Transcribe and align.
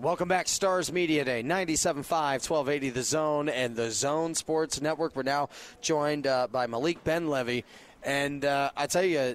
Welcome 0.00 0.28
back, 0.28 0.48
Stars 0.48 0.90
Media 0.90 1.26
Day, 1.26 1.42
97.5, 1.42 2.06
1280 2.08 2.88
The 2.88 3.02
Zone 3.02 3.50
and 3.50 3.76
The 3.76 3.90
Zone 3.90 4.34
Sports 4.34 4.80
Network. 4.80 5.14
We're 5.14 5.24
now 5.24 5.50
joined 5.82 6.26
uh, 6.26 6.46
by 6.50 6.66
Malik 6.66 7.04
Benlevi. 7.04 7.64
And 8.02 8.46
uh, 8.46 8.70
I 8.78 8.86
tell 8.86 9.04
you, 9.04 9.18
uh, 9.18 9.34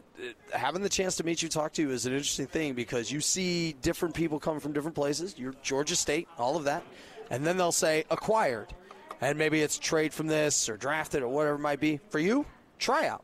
having 0.57 0.81
the 0.81 0.89
chance 0.89 1.17
to 1.17 1.23
meet 1.23 1.43
you, 1.43 1.49
talk 1.49 1.73
to 1.73 1.83
you 1.83 1.91
is 1.91 2.07
an 2.07 2.13
interesting 2.13 2.47
thing 2.47 2.73
because 2.73 3.12
you 3.12 3.21
see 3.21 3.73
different 3.73 4.15
people 4.15 4.39
coming 4.39 4.59
from 4.59 4.73
different 4.73 4.96
places. 4.96 5.36
You're 5.38 5.54
Georgia 5.62 5.96
State, 5.96 6.28
all 6.39 6.57
of 6.57 6.64
that. 6.64 6.82
And 7.29 7.45
then 7.45 7.57
they'll 7.57 7.71
say 7.71 8.04
acquired. 8.09 8.73
And 9.21 9.38
maybe 9.38 9.61
it's 9.61 9.77
trade 9.77 10.16
from 10.16 10.25
this 10.25 10.68
or 10.68 10.77
drafted 10.77 11.21
or 11.21 11.27
whatever 11.27 11.57
it 11.57 11.59
might 11.59 11.79
be. 11.79 12.00
For 12.09 12.18
you, 12.18 12.43
tryout. 12.79 13.23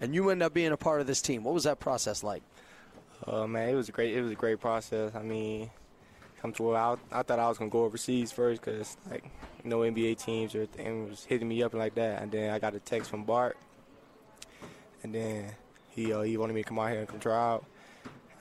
And 0.00 0.12
you 0.12 0.30
end 0.30 0.42
up 0.42 0.52
being 0.52 0.72
a 0.72 0.76
part 0.76 1.00
of 1.00 1.06
this 1.06 1.22
team. 1.22 1.44
What 1.44 1.54
was 1.54 1.64
that 1.64 1.78
process 1.78 2.24
like? 2.24 2.42
Uh, 3.24 3.46
man, 3.46 3.68
it 3.68 3.74
was 3.74 3.88
a 3.88 3.92
great. 3.92 4.16
It 4.16 4.22
was 4.22 4.32
a 4.32 4.34
great 4.34 4.58
process. 4.58 5.14
I 5.14 5.22
mean, 5.22 5.70
come 6.40 6.52
to 6.54 6.74
I, 6.74 6.96
I 7.12 7.22
thought 7.22 7.38
I 7.38 7.48
was 7.48 7.58
gonna 7.58 7.70
go 7.70 7.84
overseas 7.84 8.32
first 8.32 8.62
because 8.62 8.96
like 9.10 9.24
no 9.64 9.80
NBA 9.80 10.18
teams 10.18 10.54
or 10.54 10.66
thing 10.66 11.08
was 11.08 11.24
hitting 11.24 11.48
me 11.48 11.62
up 11.62 11.74
like 11.74 11.94
that. 11.94 12.22
And 12.22 12.32
then 12.32 12.50
I 12.50 12.58
got 12.58 12.74
a 12.74 12.80
text 12.80 13.10
from 13.10 13.24
Bart, 13.24 13.56
and 15.02 15.14
then 15.14 15.52
he 15.90 16.12
uh, 16.12 16.22
he 16.22 16.36
wanted 16.36 16.54
me 16.54 16.62
to 16.62 16.68
come 16.68 16.78
out 16.78 16.90
here 16.90 17.00
and 17.00 17.08
come 17.08 17.20
try 17.20 17.36
out. 17.36 17.64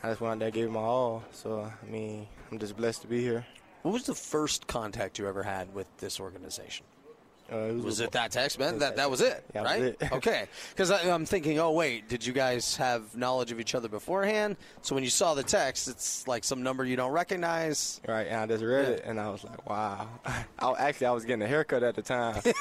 I 0.02 0.10
just 0.10 0.22
went 0.22 0.34
out 0.34 0.40
there, 0.40 0.52
gave 0.52 0.66
it 0.66 0.72
my 0.72 0.80
all. 0.80 1.24
So 1.32 1.62
I 1.62 1.92
mean, 1.92 2.28
I'm 2.52 2.60
just 2.60 2.78
blessed 2.78 3.02
to 3.02 3.08
be 3.08 3.22
here. 3.22 3.46
What 3.82 3.92
was 3.92 4.04
the 4.04 4.16
first 4.16 4.68
contact 4.68 5.20
you 5.20 5.28
ever 5.28 5.44
had 5.44 5.74
with 5.74 5.88
this 5.98 6.20
organization? 6.20 6.86
Uh, 7.52 7.56
it 7.58 7.76
was, 7.76 7.84
Was 7.86 8.00
it 8.02 8.12
that 8.12 8.32
text, 8.32 8.60
man? 8.60 8.80
That 8.80 8.96
that 8.98 9.10
was 9.10 9.22
it, 9.22 9.44
Yeah, 9.56 9.64
right? 9.64 9.80
was 9.80 9.90
it. 9.90 10.12
okay, 10.14 10.46
because 10.70 10.92
I'm 10.92 11.26
thinking, 11.26 11.60
oh 11.60 11.72
wait, 11.72 12.08
did 12.08 12.26
you 12.26 12.34
guys 12.34 12.76
have 12.78 13.16
knowledge 13.16 13.52
of 13.52 13.60
each 13.60 13.74
other 13.76 13.88
beforehand? 13.90 14.56
So 14.82 14.94
when 14.96 15.04
you 15.04 15.10
saw 15.10 15.34
the 15.34 15.44
text, 15.44 15.88
it's 15.88 16.28
like 16.28 16.44
some 16.44 16.62
number 16.64 16.84
you 16.86 16.96
don't 16.96 17.12
recognize. 17.12 18.00
Right, 18.08 18.28
and 18.28 18.36
I 18.38 18.46
just 18.46 18.64
read 18.64 18.88
Yeah. 18.88 18.94
it, 18.96 19.04
and 19.06 19.20
I 19.20 19.30
was 19.30 19.44
like, 19.44 19.68
"Wow!" 19.70 20.08
I, 20.26 20.74
actually, 20.78 21.08
I 21.08 21.12
was 21.12 21.26
getting 21.26 21.42
a 21.42 21.48
haircut 21.48 21.82
at 21.84 21.96
the 21.96 22.02
time. 22.02 22.42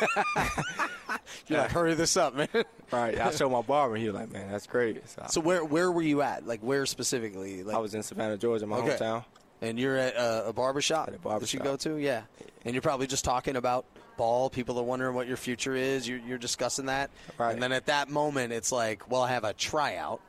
You're 1.47 1.61
like, 1.61 1.71
hurry 1.71 1.95
this 1.95 2.17
up, 2.17 2.35
man. 2.35 2.49
right, 2.91 3.19
I 3.19 3.31
showed 3.31 3.51
my 3.51 3.63
barber, 3.63 3.95
and 3.95 4.03
he 4.03 4.09
was 4.09 4.15
like, 4.21 4.31
"Man, 4.33 4.51
that's 4.51 4.67
great." 4.67 5.07
So, 5.09 5.23
so 5.29 5.41
where 5.41 5.65
where 5.65 5.91
were 5.91 6.03
you 6.03 6.23
at? 6.23 6.47
Like 6.47 6.61
where 6.61 6.85
specifically? 6.87 7.63
Like, 7.63 7.77
I 7.77 7.79
was 7.79 7.95
in 7.95 8.03
Savannah, 8.03 8.37
Georgia, 8.37 8.67
my 8.67 8.77
Okay. 8.79 8.97
hometown. 8.97 9.25
and 9.63 9.79
you're 9.79 9.97
at 9.97 10.17
uh, 10.17 10.45
a 10.47 10.53
barber 10.53 10.81
shop 10.81 11.09
At 11.09 11.15
a 11.15 11.19
that 11.41 11.53
you 11.53 11.59
shop. 11.59 11.65
go 11.65 11.77
to, 11.77 11.97
yeah. 11.97 12.23
And 12.65 12.75
you're 12.75 12.83
probably 12.83 13.07
just 13.07 13.25
talking 13.25 13.57
about 13.57 13.85
ball. 14.19 14.51
People 14.51 14.79
are 14.79 14.83
wondering 14.83 15.15
what 15.15 15.27
your 15.27 15.39
future 15.39 15.75
is. 15.75 16.07
You're, 16.07 16.19
you're 16.19 16.37
discussing 16.37 16.87
that, 16.87 17.11
Right. 17.39 17.53
and 17.55 17.63
then 17.63 17.73
at 17.73 17.87
that 17.87 18.11
moment, 18.11 18.53
it's 18.53 18.71
like, 18.71 19.11
well, 19.11 19.23
I 19.23 19.31
have 19.31 19.45
a 19.45 19.55
tryout. 19.55 20.21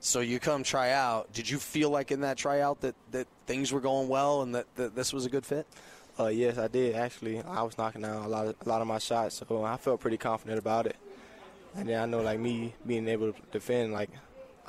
So 0.00 0.20
you 0.20 0.38
come 0.40 0.62
try 0.62 0.90
out. 0.92 1.32
Did 1.32 1.48
you 1.48 1.58
feel 1.58 1.88
like 1.90 2.10
in 2.10 2.20
that 2.20 2.36
tryout 2.36 2.80
that, 2.82 2.94
that 3.12 3.26
things 3.46 3.72
were 3.72 3.80
going 3.80 4.08
well 4.08 4.42
and 4.42 4.54
that, 4.54 4.66
that 4.76 4.94
this 4.94 5.12
was 5.12 5.24
a 5.26 5.30
good 5.30 5.44
fit? 5.46 5.66
Uh, 6.18 6.26
yes, 6.26 6.58
I 6.58 6.68
did 6.68 6.96
actually. 6.96 7.40
I 7.42 7.62
was 7.62 7.78
knocking 7.78 8.02
down 8.02 8.24
a 8.24 8.28
lot 8.28 8.46
of 8.46 8.54
a 8.64 8.68
lot 8.68 8.80
of 8.82 8.86
my 8.86 8.98
shots, 8.98 9.36
so 9.48 9.64
I 9.64 9.76
felt 9.78 10.00
pretty 10.00 10.18
confident 10.18 10.58
about 10.58 10.86
it. 10.86 10.96
And 11.76 11.88
then 11.88 12.00
I 12.00 12.04
know 12.06 12.20
like 12.20 12.38
me 12.40 12.74
being 12.86 13.08
able 13.08 13.32
to 13.32 13.40
defend 13.52 13.92
like 13.92 14.10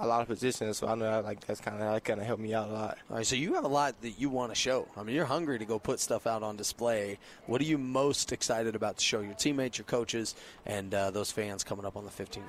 a 0.02 0.08
lot 0.08 0.22
of 0.22 0.28
positions, 0.28 0.78
so 0.78 0.88
I 0.88 0.96
know 0.96 1.06
that, 1.06 1.24
like 1.24 1.46
that's 1.46 1.62
kind 1.62 1.82
of 1.82 1.94
that 1.94 2.04
kind 2.04 2.20
of 2.20 2.26
helped 2.26 2.42
me 2.42 2.54
out 2.54 2.70
a 2.70 2.74
lot. 2.74 2.98
All 3.10 3.18
right, 3.18 3.26
so 3.26 3.36
you 3.36 3.54
have 3.54 3.64
a 3.64 3.70
lot 3.70 4.02
that 4.02 4.20
you 4.20 4.30
want 4.30 4.52
to 4.52 4.56
show. 4.56 4.88
I 4.98 5.04
mean, 5.04 5.16
you're 5.16 5.26
hungry 5.26 5.60
to 5.60 5.66
go 5.66 5.80
put 5.80 6.00
stuff 6.00 6.28
out 6.28 6.44
on 6.44 6.58
display. 6.58 7.20
What 7.46 7.62
are 7.62 7.66
you 7.66 7.78
most 7.78 8.32
excited 8.32 8.76
about 8.76 8.98
to 8.98 9.06
show 9.06 9.22
your 9.22 9.36
teammates, 9.36 9.78
your 9.78 9.86
coaches, 9.86 10.36
and 10.66 10.94
uh, 10.94 11.12
those 11.12 11.32
fans 11.32 11.64
coming 11.64 11.86
up 11.86 11.96
on 11.96 12.04
the 12.04 12.12
15th? 12.12 12.42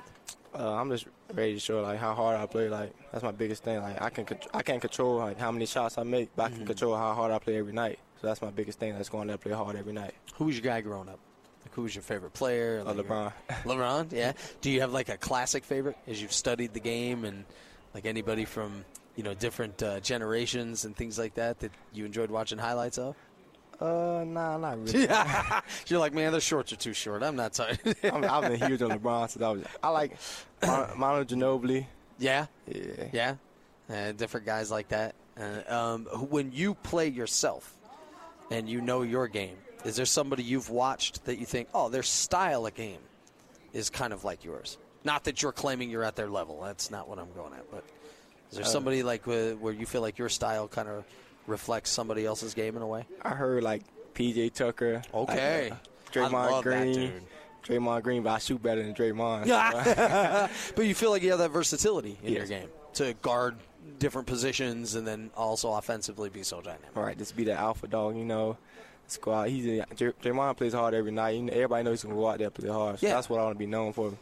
Uh, 0.55 0.73
I'm 0.73 0.89
just 0.89 1.07
ready 1.33 1.53
to 1.53 1.59
show 1.59 1.81
like 1.81 1.99
how 1.99 2.13
hard 2.13 2.39
I 2.39 2.45
play. 2.45 2.69
Like 2.69 2.93
that's 3.11 3.23
my 3.23 3.31
biggest 3.31 3.63
thing. 3.63 3.81
Like 3.81 4.01
I 4.01 4.09
can 4.09 4.25
I 4.53 4.61
can't 4.61 4.81
control 4.81 5.17
like 5.17 5.39
how 5.39 5.51
many 5.51 5.65
shots 5.65 5.97
I 5.97 6.03
make, 6.03 6.29
but 6.35 6.43
I 6.43 6.49
can 6.49 6.65
control 6.65 6.95
how 6.95 7.13
hard 7.13 7.31
I 7.31 7.39
play 7.39 7.57
every 7.57 7.73
night. 7.73 7.99
So 8.21 8.27
that's 8.27 8.41
my 8.41 8.51
biggest 8.51 8.79
thing. 8.79 8.93
That's 8.93 9.09
going 9.09 9.27
to 9.27 9.37
play 9.37 9.51
hard 9.51 9.75
every 9.75 9.93
night. 9.93 10.13
Who 10.35 10.45
was 10.45 10.55
your 10.55 10.63
guy 10.63 10.81
growing 10.81 11.09
up? 11.09 11.19
Like, 11.73 11.75
who 11.75 11.81
was 11.83 11.95
your 11.95 12.03
favorite 12.03 12.33
player? 12.33 12.83
Uh, 12.85 12.93
Like, 12.93 13.07
LeBron. 13.07 13.33
LeBron, 13.63 14.11
yeah. 14.11 14.33
Do 14.61 14.69
you 14.69 14.81
have 14.81 14.93
like 14.93 15.09
a 15.09 15.17
classic 15.17 15.63
favorite 15.65 15.97
as 16.07 16.21
you've 16.21 16.31
studied 16.33 16.73
the 16.73 16.79
game 16.79 17.25
and 17.25 17.45
like 17.95 18.05
anybody 18.05 18.45
from 18.45 18.85
you 19.15 19.23
know 19.23 19.33
different 19.33 19.81
uh, 19.81 19.99
generations 19.99 20.85
and 20.85 20.95
things 20.95 21.17
like 21.17 21.33
that 21.35 21.59
that 21.61 21.71
you 21.93 22.05
enjoyed 22.05 22.29
watching 22.29 22.57
highlights 22.59 22.97
of? 22.99 23.15
Uh, 23.81 24.23
nah, 24.25 24.57
not 24.57 24.77
really. 24.83 25.07
You're 25.87 25.99
like, 25.99 26.13
man, 26.13 26.31
their 26.31 26.39
shorts 26.41 26.71
are 26.71 26.77
too 26.77 26.93
short. 26.93 27.23
I'm 27.23 27.35
not 27.35 27.55
sorry. 27.55 27.77
I'm, 28.03 28.23
I've 28.23 28.43
been 28.49 28.69
huge 28.69 28.81
on 28.83 28.91
LeBron 28.91 29.29
since 29.31 29.43
I 29.43 29.49
was. 29.49 29.63
I 29.81 29.89
like 29.89 30.15
Mon- 30.65 30.89
Manu 30.99 31.25
Ginobili. 31.25 31.87
yeah, 32.19 32.45
Yeah. 32.67 33.09
yeah, 33.11 33.35
uh, 33.89 34.11
different 34.13 34.45
guys 34.45 34.69
like 34.71 34.89
that. 34.89 35.15
Uh, 35.39 35.73
um, 35.75 36.05
when 36.29 36.51
you 36.53 36.75
play 36.75 37.07
yourself 37.07 37.75
and 38.51 38.69
you 38.69 38.79
know 38.79 39.01
your 39.01 39.27
game, 39.27 39.57
is 39.85 39.95
there 39.95 40.05
somebody 40.05 40.43
you've 40.43 40.69
watched 40.69 41.25
that 41.25 41.37
you 41.37 41.45
think, 41.45 41.67
oh, 41.73 41.89
their 41.89 42.03
style 42.03 42.65
of 42.65 42.73
game 42.75 42.99
is 43.73 43.89
kind 43.89 44.13
of 44.13 44.23
like 44.23 44.43
yours? 44.43 44.77
Not 45.03 45.25
that 45.25 45.41
you're 45.41 45.51
claiming 45.51 45.89
you're 45.89 46.03
at 46.03 46.15
their 46.15 46.29
level. 46.29 46.61
That's 46.61 46.89
not 46.89 47.09
what 47.09 47.19
I'm 47.19 47.31
going 47.33 47.53
at. 47.53 47.69
But 47.69 47.83
is 48.51 48.57
there 48.57 48.65
somebody 48.65 49.03
like 49.03 49.27
uh, 49.27 49.51
where 49.53 49.73
you 49.73 49.85
feel 49.85 50.01
like 50.01 50.17
your 50.17 50.29
style 50.29 50.67
kind 50.67 50.87
of 50.87 51.03
reflects 51.47 51.89
somebody 51.89 52.25
else's 52.25 52.53
game 52.53 52.77
in 52.77 52.81
a 52.81 52.87
way? 52.87 53.05
I 53.21 53.29
heard 53.29 53.63
like 53.63 53.83
PJ 54.13 54.53
Tucker. 54.53 55.01
Okay. 55.13 55.71
Like, 55.71 55.73
uh, 55.73 56.29
Draymond 56.29 56.63
Green. 56.63 57.21
Draymond 57.63 58.03
Green, 58.03 58.23
but 58.23 58.29
I 58.31 58.37
shoot 58.39 58.61
better 58.61 58.83
than 58.83 58.93
Draymond. 58.93 59.45
Yeah, 59.45 60.47
but 60.75 60.85
you 60.85 60.93
feel 60.93 61.11
like 61.11 61.23
you 61.23 61.31
have 61.31 61.39
that 61.39 61.51
versatility 61.51 62.17
in 62.23 62.33
your 62.33 62.45
game 62.45 62.69
to 62.95 63.13
guard 63.21 63.55
different 63.99 64.27
positions 64.27 64.95
and 64.95 65.07
then 65.07 65.31
also 65.35 65.73
offensively 65.73 66.29
be 66.29 66.43
so 66.43 66.61
dynamic. 66.61 66.95
All 66.95 67.03
right, 67.03 67.17
just 67.17 67.35
be 67.35 67.43
the 67.43 67.53
alpha 67.53 67.87
dog, 67.87 68.17
you 68.17 68.25
know. 68.25 68.57
Squad. 69.07 69.49
He's 69.49 69.65
a, 69.65 69.85
Dray- 69.95 70.13
Draymond 70.21 70.57
plays 70.57 70.73
hard 70.73 70.93
every 70.93 71.11
night. 71.11 71.49
Everybody 71.49 71.83
knows 71.83 72.01
he's 72.01 72.03
gonna 72.09 72.15
go 72.15 72.27
out 72.27 72.37
there 72.39 72.47
and 72.47 72.53
play 72.53 72.69
hard. 72.69 72.99
So 72.99 73.07
Yeah. 73.07 73.13
that's 73.15 73.29
what 73.29 73.39
I 73.39 73.43
want 73.43 73.55
to 73.55 73.59
be 73.59 73.65
known 73.67 73.93
for. 73.93 74.13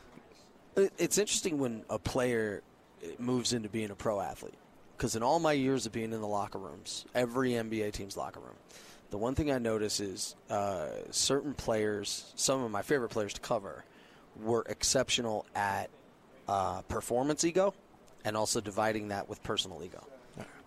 It's 0.75 1.17
interesting 1.17 1.57
when 1.59 1.83
a 1.89 1.99
player 1.99 2.61
uh, 3.03 3.07
moves 3.19 3.53
into 3.53 3.69
being 3.69 3.91
a 3.91 3.95
pro 3.95 4.19
athlete. 4.21 4.53
Because 4.97 5.15
in 5.15 5.23
all 5.23 5.39
my 5.39 5.53
years 5.53 5.85
of 5.85 5.91
being 5.91 6.13
in 6.13 6.21
the 6.21 6.27
locker 6.27 6.59
rooms, 6.59 7.05
every 7.15 7.51
NBA 7.51 7.91
team's 7.93 8.15
locker 8.15 8.39
room, 8.39 8.55
the 9.09 9.17
one 9.17 9.33
thing 9.35 9.51
I 9.51 9.57
notice 9.57 9.99
is 9.99 10.35
uh, 10.49 10.87
certain 11.09 11.53
players, 11.53 12.31
some 12.35 12.63
of 12.63 12.69
my 12.71 12.81
favorite 12.83 13.09
players 13.09 13.33
to 13.33 13.41
cover, 13.41 13.83
were 14.41 14.63
exceptional 14.69 15.45
at 15.55 15.89
uh, 16.47 16.81
performance 16.83 17.43
ego 17.43 17.73
and 18.23 18.37
also 18.37 18.61
dividing 18.61 19.07
that 19.09 19.27
with 19.27 19.41
personal 19.43 19.83
ego. 19.83 20.05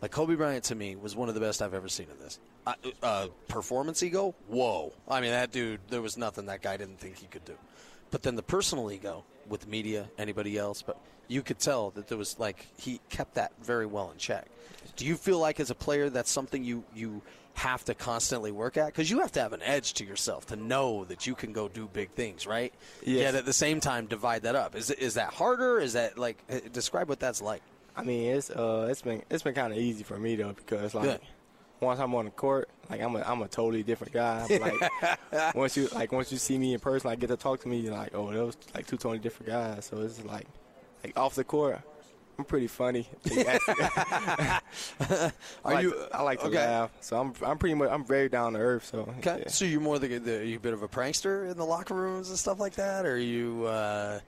Like 0.03 0.11
Kobe 0.11 0.35
Bryant 0.35 0.65
to 0.65 0.75
me 0.75 0.97
was 0.97 1.17
one 1.17 1.29
of 1.29 1.35
the 1.35 1.41
best 1.41 1.63
I've 1.63 1.75
ever 1.75 1.89
seen 1.89 2.09
in 2.11 2.19
this. 2.23 2.39
Uh, 2.67 2.75
uh, 3.03 3.27
performance 3.49 4.03
ego, 4.03 4.35
whoa! 4.49 4.93
I 5.09 5.21
mean, 5.21 5.31
that 5.31 5.51
dude, 5.53 5.81
there 5.89 6.03
was 6.03 6.17
nothing 6.17 6.47
that 6.47 6.63
guy 6.63 6.77
didn't 6.77 6.99
think 6.99 7.17
he 7.17 7.27
could 7.27 7.45
do. 7.45 7.55
But 8.11 8.23
then 8.23 8.37
the 8.37 8.43
personal 8.43 8.91
ego 8.91 9.25
with 9.49 9.67
media, 9.67 10.09
anybody 10.19 10.57
else, 10.57 10.83
but 10.83 10.99
you 11.29 11.43
could 11.43 11.59
tell 11.59 11.91
that 11.91 12.09
there 12.09 12.19
was 12.19 12.39
like 12.39 12.67
he 12.77 13.01
kept 13.09 13.35
that 13.35 13.53
very 13.63 13.87
well 13.87 14.11
in 14.11 14.19
check. 14.19 14.47
Do 14.97 15.07
you 15.07 15.17
feel 15.17 15.39
like 15.39 15.59
as 15.61 15.71
a 15.71 15.75
player 15.75 16.11
that's 16.11 16.31
something 16.31 16.65
you 16.65 16.85
you 16.95 17.23
have 17.55 17.85
to 17.85 17.95
constantly 17.95 18.51
work 18.51 18.77
at 18.77 18.87
because 18.87 19.11
you 19.11 19.21
have 19.21 19.33
to 19.33 19.41
have 19.41 19.53
an 19.53 19.63
edge 19.63 19.95
to 19.95 20.05
yourself 20.05 20.47
to 20.47 20.57
know 20.57 21.05
that 21.05 21.27
you 21.27 21.35
can 21.35 21.53
go 21.53 21.69
do 21.69 21.89
big 21.93 22.11
things, 22.11 22.47
right? 22.47 22.75
Yes. 23.03 23.21
Yet 23.21 23.35
at 23.37 23.47
the 23.47 23.53
same 23.53 23.81
time, 23.81 24.07
divide 24.07 24.43
that 24.43 24.57
up. 24.57 24.75
Is 24.75 24.91
is 24.91 25.15
that 25.15 25.33
harder? 25.33 25.79
Is 25.79 25.95
that 25.95 26.19
like 26.19 26.39
eh, 26.49 26.61
describe 26.73 27.09
what 27.09 27.21
that's 27.21 27.41
like? 27.41 27.63
I 27.97 28.03
mean, 28.03 28.35
it's 28.35 28.51
uh, 28.51 28.89
it's 28.91 29.03
been 29.03 29.23
it's 29.31 29.43
been 29.43 29.55
kind 29.55 29.73
of 29.73 29.79
easy 29.79 30.03
for 30.03 30.19
me 30.19 30.37
though 30.37 30.53
because 30.53 30.95
like 30.95 31.05
Good. 31.05 31.21
once 31.81 32.01
I'm 32.01 32.15
on 32.15 32.27
the 32.27 32.31
court, 32.33 32.69
like 32.91 33.01
I'm 33.01 33.15
a 33.17 33.21
I'm 33.21 33.43
a 33.43 33.49
totally 33.49 33.83
different 33.83 34.13
guy. 34.13 34.47
Like 34.49 35.55
once 35.55 35.77
you 35.77 35.89
like 35.89 36.13
once 36.13 36.33
you 36.33 36.39
see 36.39 36.59
me 36.59 36.75
in 36.75 36.81
person, 36.81 37.09
like 37.11 37.21
get 37.21 37.29
to 37.29 37.37
talk 37.37 37.61
to 37.61 37.69
me, 37.69 37.79
you're 37.79 37.95
like, 37.95 38.15
oh, 38.15 38.33
those 38.33 38.57
like 38.75 38.87
two 38.87 38.97
totally 38.97 39.19
different 39.19 39.53
guys. 39.53 39.85
So 39.87 40.01
it's 40.01 40.25
like 40.25 40.47
like 41.05 41.19
off 41.19 41.35
the 41.37 41.45
court, 41.45 41.81
I'm 42.39 42.45
pretty 42.45 42.67
funny. 42.67 43.09
Are 43.31 44.61
like 45.65 45.83
you? 45.85 45.91
to, 45.93 46.09
I 46.13 46.23
like 46.23 46.41
to 46.41 46.47
okay. 46.47 46.57
laugh, 46.57 46.91
so 47.01 47.21
I'm 47.21 47.33
I'm 47.45 47.59
pretty 47.59 47.75
much 47.75 47.91
I'm 47.91 48.05
very 48.05 48.29
down 48.29 48.55
to 48.55 48.59
earth. 48.59 48.87
So 48.87 49.15
Okay, 49.19 49.43
yeah. 49.43 49.49
so 49.49 49.65
you're 49.65 49.81
more 49.81 49.99
the, 50.01 50.19
the 50.19 50.45
you 50.45 50.57
a 50.57 50.61
bit 50.61 50.73
of 50.73 50.83
a 50.83 50.89
prankster 50.89 51.49
in 51.51 51.57
the 51.57 51.65
locker 51.65 51.95
rooms 51.95 52.31
and 52.31 52.39
stuff 52.39 52.59
like 52.59 52.75
that, 52.75 53.07
or 53.07 53.13
are 53.13 53.19
you? 53.19 53.67
Uh, 53.67 54.19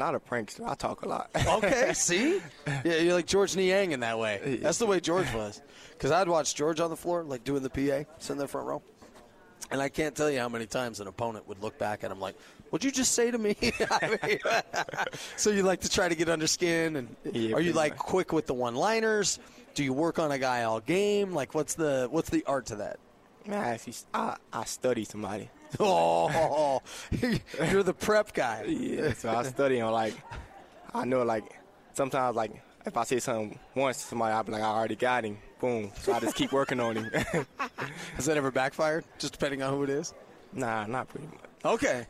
not 0.00 0.14
a 0.16 0.18
prankster. 0.18 0.66
I 0.68 0.74
talk 0.74 1.02
a 1.02 1.08
lot. 1.08 1.30
okay, 1.46 1.92
see, 1.94 2.40
yeah, 2.66 2.96
you're 2.96 3.14
like 3.14 3.26
George 3.26 3.54
Niang 3.54 3.92
in 3.92 4.00
that 4.00 4.18
way. 4.18 4.58
That's 4.60 4.78
the 4.78 4.86
way 4.86 4.98
George 4.98 5.32
was. 5.32 5.62
Because 5.92 6.10
I'd 6.10 6.26
watch 6.28 6.54
George 6.56 6.80
on 6.80 6.90
the 6.90 6.96
floor, 6.96 7.22
like 7.22 7.44
doing 7.44 7.62
the 7.62 7.70
PA, 7.70 8.10
sitting 8.18 8.38
there 8.38 8.48
front 8.48 8.66
row, 8.66 8.82
and 9.70 9.80
I 9.80 9.88
can't 9.90 10.16
tell 10.16 10.30
you 10.30 10.38
how 10.40 10.48
many 10.48 10.66
times 10.66 10.98
an 11.00 11.06
opponent 11.06 11.46
would 11.46 11.62
look 11.62 11.78
back 11.78 12.02
at 12.02 12.10
him 12.10 12.18
like, 12.18 12.34
"What'd 12.70 12.84
you 12.84 12.90
just 12.90 13.12
say 13.12 13.30
to 13.30 13.36
me?" 13.38 13.54
I 13.90 14.18
mean, 14.26 14.38
so 15.36 15.50
you 15.50 15.62
like 15.62 15.80
to 15.82 15.90
try 15.90 16.08
to 16.08 16.14
get 16.14 16.28
under 16.30 16.46
skin, 16.46 16.96
and 16.96 17.14
Yeah, 17.32 17.54
are 17.54 17.60
you 17.60 17.74
like 17.74 17.92
much. 17.92 17.98
quick 18.06 18.32
with 18.32 18.46
the 18.46 18.54
one-liners? 18.54 19.38
Do 19.74 19.84
you 19.84 19.92
work 19.92 20.18
on 20.18 20.32
a 20.32 20.38
guy 20.38 20.62
all 20.64 20.80
game? 20.80 21.32
Like, 21.32 21.54
what's 21.54 21.74
the 21.74 22.08
what's 22.10 22.30
the 22.30 22.42
art 22.46 22.66
to 22.66 22.76
that? 22.76 22.98
Man, 23.46 23.78
I, 24.14 24.36
I 24.52 24.64
study 24.64 25.04
somebody. 25.04 25.48
Oh, 25.78 26.82
you're 27.70 27.82
the 27.82 27.94
prep 27.94 28.32
guy. 28.34 28.64
Yeah, 28.64 29.12
so 29.12 29.30
I 29.30 29.42
study 29.44 29.80
on 29.80 29.92
like 29.92 30.14
I 30.92 31.04
know 31.04 31.22
like 31.22 31.44
sometimes 31.92 32.36
like 32.36 32.62
if 32.86 32.96
I 32.96 33.04
say 33.04 33.18
something 33.20 33.58
once 33.74 33.98
to 33.98 34.04
somebody, 34.04 34.32
I'll 34.32 34.42
be 34.42 34.52
like 34.52 34.62
I 34.62 34.66
already 34.66 34.96
got 34.96 35.24
him. 35.24 35.38
boom. 35.60 35.92
So 36.00 36.12
I 36.12 36.20
just 36.20 36.34
keep 36.34 36.52
working 36.52 36.80
on 36.80 36.96
him. 36.96 37.10
Has 38.16 38.26
that 38.26 38.36
ever 38.36 38.50
backfired? 38.50 39.04
Just 39.18 39.34
depending 39.34 39.62
on 39.62 39.72
who 39.72 39.82
it 39.84 39.90
is. 39.90 40.14
nah, 40.52 40.86
not 40.86 41.08
pretty 41.08 41.26
much. 41.26 41.44
Okay. 41.64 42.06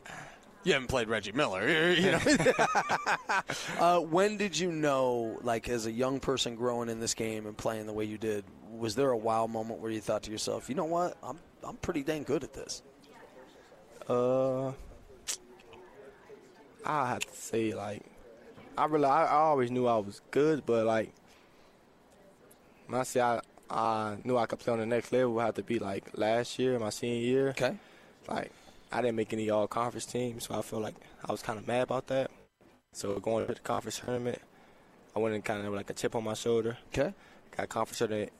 You 0.63 0.73
haven't 0.73 0.89
played 0.89 1.09
Reggie 1.09 1.31
Miller, 1.31 1.91
you 1.91 2.11
know. 2.11 2.19
uh, 3.79 3.99
when 3.99 4.37
did 4.37 4.57
you 4.57 4.71
know, 4.71 5.39
like, 5.41 5.67
as 5.67 5.87
a 5.87 5.91
young 5.91 6.19
person 6.19 6.55
growing 6.55 6.87
in 6.87 6.99
this 6.99 7.15
game 7.15 7.47
and 7.47 7.57
playing 7.57 7.87
the 7.87 7.93
way 7.93 8.05
you 8.05 8.19
did, 8.19 8.45
was 8.69 8.93
there 8.93 9.09
a 9.09 9.17
wow 9.17 9.47
moment 9.47 9.79
where 9.79 9.89
you 9.89 9.99
thought 9.99 10.21
to 10.23 10.31
yourself, 10.31 10.69
you 10.69 10.75
know 10.75 10.85
what, 10.85 11.17
I'm 11.23 11.39
I'm 11.67 11.77
pretty 11.77 12.03
dang 12.03 12.23
good 12.23 12.43
at 12.43 12.53
this? 12.53 12.83
Uh, 14.11 14.73
I 16.85 17.09
have 17.09 17.19
to 17.19 17.35
say 17.35 17.73
like, 17.73 18.03
I 18.77 18.85
really 18.85 19.05
I, 19.05 19.25
I 19.25 19.35
always 19.35 19.71
knew 19.71 19.87
I 19.87 19.97
was 19.97 20.21
good, 20.31 20.65
but 20.65 20.85
like, 20.85 21.13
when 22.87 22.99
I 22.99 23.03
say 23.03 23.21
I 23.21 23.39
I 23.69 24.17
knew 24.25 24.37
I 24.37 24.47
could 24.47 24.59
play 24.59 24.73
on 24.73 24.79
the 24.79 24.85
next 24.85 25.13
level, 25.13 25.33
would 25.35 25.43
have 25.43 25.55
to 25.55 25.63
be 25.63 25.79
like 25.79 26.09
last 26.13 26.59
year, 26.59 26.77
my 26.77 26.89
senior 26.89 27.19
year. 27.19 27.49
Okay. 27.49 27.77
Like, 28.27 28.51
I 28.91 29.01
didn't 29.01 29.15
make 29.15 29.31
any 29.31 29.49
all 29.49 29.67
conference 29.67 30.05
team, 30.05 30.41
so 30.41 30.55
I 30.55 30.61
feel 30.61 30.79
like 30.79 30.95
I 31.25 31.31
was 31.31 31.41
kind 31.41 31.57
of 31.57 31.65
mad 31.65 31.83
about 31.83 32.07
that. 32.07 32.31
So 32.91 33.17
going 33.19 33.47
to 33.47 33.53
the 33.53 33.59
conference 33.61 33.99
tournament, 33.99 34.39
I 35.15 35.19
went 35.19 35.35
in 35.35 35.41
kind 35.41 35.65
of 35.65 35.73
like 35.73 35.89
a 35.89 35.93
chip 35.93 36.15
on 36.15 36.25
my 36.25 36.33
shoulder. 36.33 36.77
Okay. 36.89 37.13
Got 37.55 37.69
conference 37.69 37.99
tournament 37.99 38.33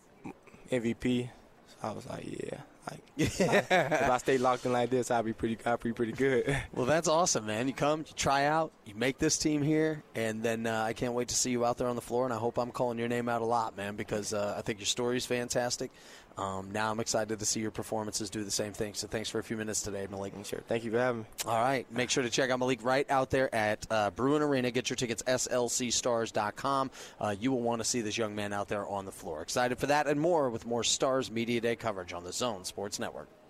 MVP. 0.70 1.30
So 1.70 1.76
I 1.82 1.92
was 1.92 2.06
like, 2.08 2.26
yeah, 2.26 2.60
like 2.90 3.00
if 3.18 3.42
I 3.42 4.18
stay 4.18 4.38
locked 4.38 4.66
in 4.66 4.72
like 4.72 4.90
this, 4.90 5.12
I'll 5.12 5.24
be 5.24 5.34
pretty, 5.34 5.58
I'll 5.66 5.78
be 5.78 5.94
pretty 5.94 6.14
good. 6.14 6.58
Well, 6.74 6.86
that's 6.86 7.08
awesome, 7.08 7.46
man. 7.46 7.68
You 7.68 7.74
come, 7.74 8.00
you 8.00 8.14
try 8.16 8.46
out, 8.46 8.72
you 8.86 8.96
make 8.96 9.18
this 9.18 9.38
team 9.38 9.62
here, 9.62 10.04
and 10.16 10.42
then 10.42 10.66
uh, 10.66 10.84
I 10.84 10.94
can't 10.94 11.14
wait 11.14 11.28
to 11.30 11.36
see 11.36 11.52
you 11.52 11.66
out 11.66 11.78
there 11.78 11.88
on 11.88 11.96
the 11.96 12.02
floor. 12.02 12.26
And 12.26 12.34
I 12.34 12.38
hope 12.38 12.58
I'm 12.58 12.72
calling 12.72 12.98
your 12.98 13.08
name 13.08 13.30
out 13.30 13.42
a 13.42 13.46
lot, 13.46 13.76
man, 13.76 13.96
because 13.96 14.34
uh, 14.34 14.56
I 14.58 14.62
think 14.62 14.80
your 14.80 14.86
story 14.86 15.18
is 15.18 15.26
fantastic. 15.26 15.92
Um, 16.38 16.72
now 16.72 16.90
I'm 16.92 17.00
excited 17.00 17.40
to 17.40 17.46
see 17.46 17.60
your 17.60 17.72
performances 17.72 18.30
do 18.30 18.44
the 18.44 18.52
same 18.52 18.74
thing. 18.74 18.94
So 18.94 19.08
thanks 19.08 19.30
for 19.30 19.40
a 19.40 19.44
few 19.44 19.58
minutes 19.58 19.82
today, 19.82 20.08
Malik. 20.10 20.34
sure. 20.44 20.62
Thank 20.68 20.84
you 20.84 20.92
for 20.92 20.98
having 20.98 21.22
me. 21.22 21.28
All 21.46 21.62
right. 21.62 21.86
Make 21.92 22.10
sure 22.10 22.24
to 22.24 22.30
check 22.30 22.50
out 22.50 22.60
Malik 22.60 22.84
right 22.84 23.10
out 23.12 23.30
there 23.30 23.54
at 23.54 23.86
uh, 23.92 24.12
Bruin 24.12 24.42
Arena. 24.42 24.72
Get 24.72 24.90
your 24.90 24.96
tickets, 24.96 25.22
slcstars.com. 25.24 26.92
Uh, 27.20 27.36
you 27.40 27.52
will 27.52 27.62
want 27.62 27.82
to 27.82 27.86
see 27.86 28.02
this 28.02 28.18
young 28.18 28.36
man 28.36 28.54
out 28.54 28.70
there 28.70 28.88
on 28.88 29.06
the 29.06 29.12
floor. 29.12 29.42
Excited 29.42 29.78
for 29.78 29.88
that 29.88 30.08
and 30.08 30.20
more 30.20 30.50
with 30.50 30.66
more 30.66 30.84
Stars 30.84 31.30
Media 31.30 31.60
Day 31.60 31.76
coverage 31.76 32.14
on 32.14 32.24
the 32.24 32.34
Zone 32.34 32.64
Sports 32.64 32.98
Network. 33.02 33.41